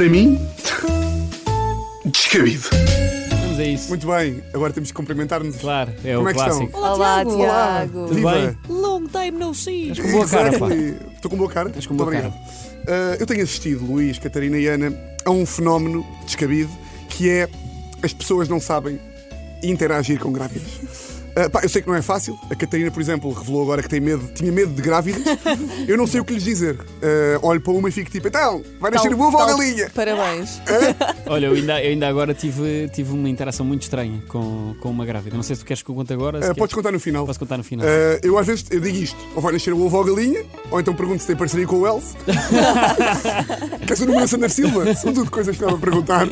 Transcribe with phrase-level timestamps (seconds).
[0.00, 0.40] para mim,
[2.06, 2.70] descabido.
[3.42, 3.88] Vamos a isso.
[3.90, 5.56] Muito bem, agora temos que cumprimentar-nos.
[5.56, 6.78] Claro, é Como o é que clássico.
[6.78, 7.24] Olá, Olá.
[7.26, 8.06] Tiago.
[8.06, 8.32] Tudo Viva.
[8.32, 8.58] bem?
[8.74, 9.90] Long time no see.
[9.90, 10.66] Estás com boa cara, pá.
[10.68, 10.96] Exactly.
[11.14, 11.68] Estou com boa cara?
[11.68, 12.40] Estás com Muito boa obrigado.
[12.88, 14.90] Ah, eu tenho assistido, Luís, Catarina e Ana,
[15.22, 16.70] a um fenómeno descabido
[17.10, 17.46] que é
[18.02, 18.98] as pessoas não sabem
[19.62, 21.09] interagir com grávidas.
[21.46, 22.38] Ah, pá, eu sei que não é fácil.
[22.50, 25.22] A Catarina, por exemplo, revelou agora que tem medo, tinha medo de grávidas.
[25.86, 26.78] Eu não sei o que lhes dizer.
[27.02, 29.90] Ah, olho para uma e fico tipo, então, vai nascer Tal- ovo ou galinha?
[29.94, 30.60] Parabéns.
[31.26, 35.04] Olha, eu ainda, eu ainda agora tive, tive uma interação muito estranha com, com uma
[35.06, 35.36] grávida.
[35.36, 36.38] Não sei se tu queres que eu conte agora.
[36.38, 37.26] Ah, queres- podes contar no final.
[37.26, 37.86] Posso contar no final.
[37.86, 40.44] Ah, eu às vezes eu digo isto, ou vai nascer o ovo ou a galinha,
[40.70, 42.14] ou então pergunto se tem parceria com o Elf.
[43.86, 44.94] Queres o número da Sandra Silva?
[44.94, 46.26] São tudo coisas que estava a perguntar.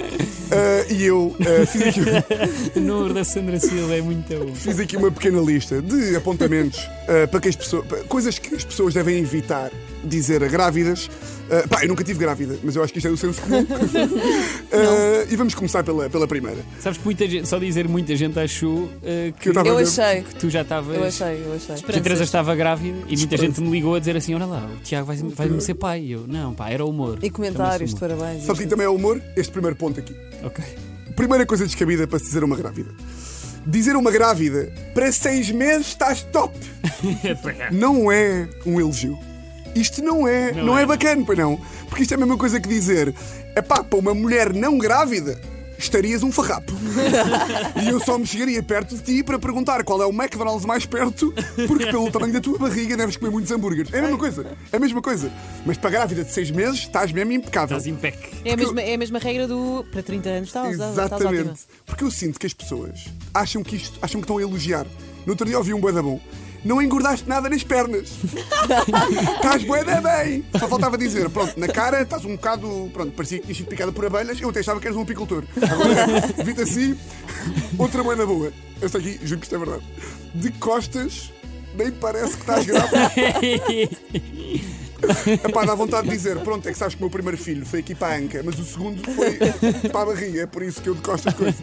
[0.50, 2.00] Ah, e eu ah, fiz, aqui,
[2.76, 4.54] O número da Sandra Silva é muito bom.
[4.54, 7.84] fiz aqui uma pequena lista de apontamentos ah, para que as pessoas.
[8.08, 9.70] coisas que as pessoas devem evitar
[10.04, 11.10] dizer a grávidas.
[11.50, 13.66] Ah, pá, eu nunca tive grávida, mas eu acho que isto é do senso comum.
[14.70, 16.58] Ah, e vamos começar pela, pela primeira.
[16.78, 19.76] Sabes que muita gente, só dizer muita gente achou eh, que, Que eu estava Eu
[19.76, 19.82] ver.
[19.82, 20.22] achei.
[20.22, 20.94] que tu já estavas.
[20.96, 21.76] Eu achei, eu achei.
[21.76, 24.66] Que a Teresa estava grávida e muita gente me ligou a dizer assim: Olha lá,
[24.66, 26.02] o Tiago vai-me vai ser pai.
[26.02, 27.18] E eu, não, pá, era humor.
[27.22, 28.00] E comentários, humor.
[28.00, 28.44] parabéns.
[28.44, 29.20] Sabe que também é humor?
[29.36, 30.14] Este primeiro ponto aqui.
[30.44, 30.62] Ok.
[31.16, 32.90] Primeira coisa descabida para se dizer uma grávida.
[33.66, 36.56] Dizer uma grávida para seis meses estás top.
[37.72, 39.18] Não é um elogio.
[39.74, 40.82] Isto não é, não, Não é.
[40.82, 40.86] é.
[40.86, 41.60] bacana, pois não.
[41.88, 43.14] Porque isto é a mesma coisa que dizer,
[43.56, 45.40] epá, para uma mulher não grávida,
[45.78, 46.72] estarias um farrapo.
[47.82, 50.84] e eu só me chegaria perto de ti para perguntar qual é o McDonald's mais
[50.84, 51.32] perto,
[51.66, 53.92] porque pelo tamanho da tua barriga deves comer muitos hambúrgueres.
[53.92, 55.30] É a mesma coisa, é a mesma coisa.
[55.64, 57.76] Mas para grávida de seis meses estás mesmo impecável.
[57.76, 58.18] Estás impec.
[58.44, 60.90] É a, mesma, é a mesma regra do para 30 anos estás ótima.
[60.90, 61.60] Exatamente.
[61.86, 64.86] Porque eu sinto que as pessoas acham que isto, acham que estão a elogiar.
[65.24, 66.20] No outro dia ouvi um bué da bom.
[66.64, 68.10] Não engordaste nada nas pernas.
[69.36, 70.44] estás bué da bem.
[70.58, 73.92] Só faltava dizer, pronto, na cara estás um bocado, pronto, parecia que tinhas sido picada
[73.92, 74.40] por abelhas.
[74.40, 75.44] Eu até achava que eras um apicultor.
[75.56, 76.98] Agora, vite assim,
[77.78, 78.52] outra bué da boa.
[78.80, 79.82] Esta aqui, juro que isto é verdade.
[80.34, 81.32] De costas,
[81.74, 83.10] nem parece que estás grávida.
[85.48, 87.80] Epá, dá vontade de dizer, pronto, é que sabes que o meu primeiro filho foi
[87.80, 89.36] aqui para a anca, mas o segundo foi
[89.90, 91.56] para a barriga, é por isso que eu de costas coisa.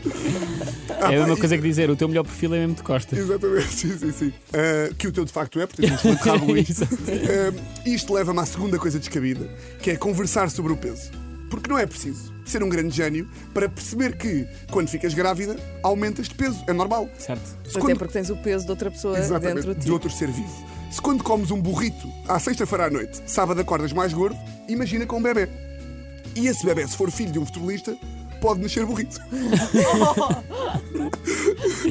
[1.01, 3.18] Ah, É a mesma coisa que dizer: O teu melhor perfil é mesmo de costas.
[3.19, 4.34] Exatamente, sim, sim, sim.
[4.53, 6.46] Ah, que o teu de facto é, porque tens um rabo.
[6.56, 7.53] Ah,
[7.85, 9.50] isto leva-me à segunda coisa descabida,
[9.81, 11.12] que é conversar sobre o peso.
[11.55, 16.27] Porque não é preciso ser um grande gênio para perceber que, quando ficas grávida, aumentas
[16.27, 16.63] de peso.
[16.67, 17.09] É normal.
[17.17, 17.45] Certo.
[17.63, 19.85] Se Até quando- porque tens o peso de outra pessoa Exatamente, dentro de ti.
[19.85, 20.66] de outro ser vivo.
[20.91, 25.17] Se quando comes um burrito à sexta-feira à noite, sábado acordas mais gordo, imagina com
[25.17, 25.47] um bebê.
[26.35, 27.97] E esse bebê, se for filho de um futebolista,
[28.41, 29.19] pode nascer burrito.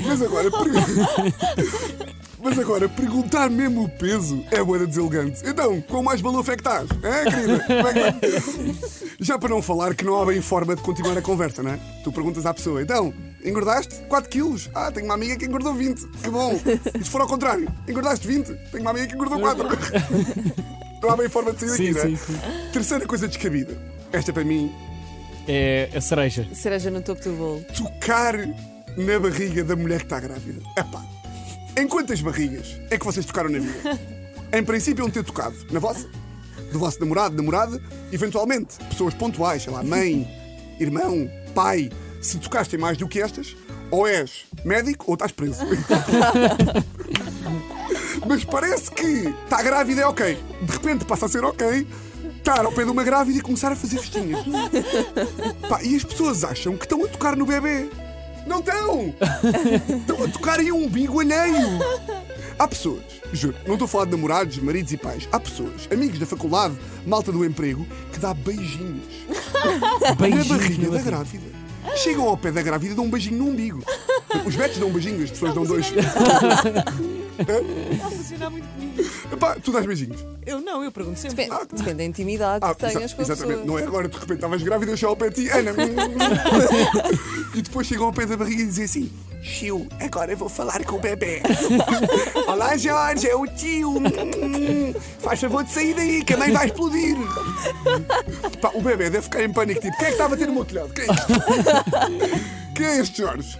[0.07, 0.51] Mas agora,
[2.45, 5.41] Mas agora, perguntar mesmo o peso é boa deselegante.
[5.45, 6.87] Então, com mais balofo é que estás?
[7.03, 7.65] É, querida?
[7.67, 9.05] Como é que estás?
[9.19, 11.81] Já para não falar que não há bem forma de continuar a conversa, não é?
[12.05, 14.69] Tu perguntas à pessoa, então, engordaste 4 quilos?
[14.75, 16.07] Ah, tenho uma amiga que engordou 20.
[16.23, 16.53] Que bom.
[17.01, 18.53] E se for ao contrário, engordaste 20?
[18.71, 19.67] Tenho uma amiga que engordou 4.
[21.03, 22.03] Não há bem forma de sair daqui, Sim, não é?
[22.05, 22.39] sim, sim.
[22.73, 23.77] Terceira coisa descabida.
[24.13, 24.71] Esta para mim,
[25.49, 26.47] É a cereja.
[26.53, 27.65] Cereja no topo do bolo.
[27.77, 28.35] tocar
[28.97, 30.61] na barriga da mulher que está grávida.
[30.79, 31.03] Epá,
[31.77, 34.01] em quantas barrigas é que vocês tocaram na vida?
[34.53, 36.09] Em princípio, iam ter tocado na vossa,
[36.73, 40.29] do vosso namorado, namorada, eventualmente, pessoas pontuais, sei lá, mãe,
[40.79, 41.91] irmão, pai.
[42.21, 43.57] Se tocaste em mais do que estas,
[43.91, 45.65] ou és médico ou estás preso.
[48.27, 50.39] Mas parece que está grávida é ok.
[50.63, 51.87] De repente passa a ser ok
[52.39, 54.45] estar ao pé de uma grávida e começar a fazer festinhas.
[55.69, 57.89] Pá, e as pessoas acham que estão a tocar no bebê.
[58.47, 59.15] Não estão!
[60.01, 61.79] Estão a tocar em um umbigo alheio.
[62.59, 65.29] Há pessoas, juro, não estou a falar de namorados, maridos e pais.
[65.33, 69.03] Há pessoas, amigos da faculdade, malta do emprego, que dá beijinhos
[70.01, 71.11] na Beijinhos barriga na da barriga.
[71.11, 71.65] grávida.
[71.97, 73.83] Chegam ao pé da grávida e dão um beijinho no umbigo.
[74.45, 75.87] Os betos dão um beijinho, as pessoas dão dois.
[75.87, 76.01] Está
[78.07, 78.95] a funcionar muito comigo.
[79.33, 80.25] Epá, tu dás beijinhos.
[80.47, 81.45] Eu não, eu pergunto sempre.
[81.47, 83.59] Depende, depende da intimidade Ah, que tenhas exa- com a exatamente.
[83.61, 83.67] pessoa.
[83.67, 85.71] Não é agora, de repente estavas grávida e eu chego ao pé de ti, Ana.
[87.55, 89.11] e depois chegam ao pé da barriga e dizem assim:
[89.43, 91.43] Tio, agora eu vou falar com o bebê.
[92.47, 93.95] Olá, Jorge, é o tio.
[95.21, 97.17] Faz favor de sair daí, que a mãe vai explodir.
[98.61, 100.55] Pá, o bebê deve ficar em pânico, tipo: quem é que está a bater no
[100.55, 100.93] meu telhado?
[100.95, 101.33] Quem é isto?
[102.77, 103.59] Quem é este Jorge?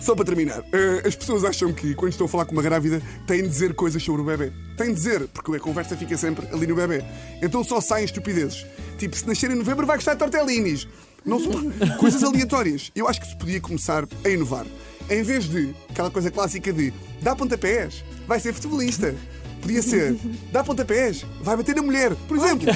[0.00, 3.02] Só para terminar, eh, as pessoas acham que quando estão a falar com uma grávida
[3.26, 4.50] têm de dizer coisas sobre o bebê.
[4.76, 7.04] Têm de dizer, porque a conversa fica sempre ali no bebê.
[7.42, 8.66] Então só saem estupidezes.
[8.98, 10.88] Tipo, se nascer em novembro vai gostar de tortellinis.
[11.24, 12.90] Não são coisas aleatórias.
[12.96, 14.66] Eu acho que se podia começar a inovar.
[15.10, 19.14] Em vez de aquela coisa clássica de dá pontapés, vai ser futebolista.
[19.60, 20.16] Podia ser,
[20.50, 22.66] dá pontapés, vai bater na mulher, por exemplo.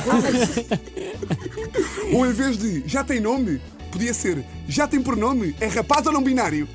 [2.13, 3.59] ou em vez de, já tem nome,
[3.91, 6.69] podia ser, já tem pronome, é rapaz ou não binário.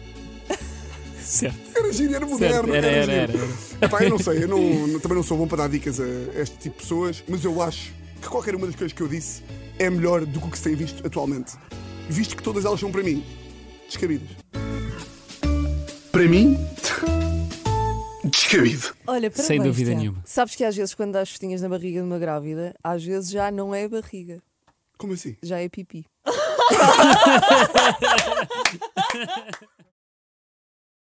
[1.29, 1.59] Certo.
[1.77, 2.55] Era giro, era moderno.
[2.55, 3.85] Certo, era, era, era, era.
[3.85, 6.03] Epá, eu não sei, eu não- não- também não sou bom para dar dicas a
[6.41, 9.43] este tipo de pessoas, mas eu acho que qualquer uma das coisas que eu disse
[9.77, 11.53] é melhor do que o que se tem visto atualmente.
[12.09, 13.23] Visto que todas elas são para mim
[13.87, 14.27] descabidas.
[16.11, 16.57] Para mim,
[18.25, 18.87] descabido.
[19.05, 19.99] Olha, parabéns, Sem dúvida Tiago.
[20.01, 20.23] nenhuma.
[20.25, 23.51] Sabes que às vezes quando dás festinhas na barriga de uma grávida, às vezes já
[23.51, 24.41] não é barriga,
[24.97, 25.37] Como assim?
[25.43, 26.07] já é pipi.